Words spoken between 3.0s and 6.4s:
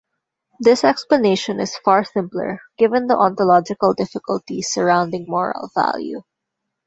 the ontological difficulties surrounding moral value.